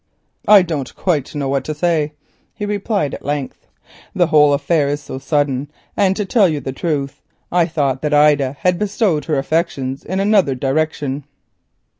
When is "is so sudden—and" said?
4.87-6.15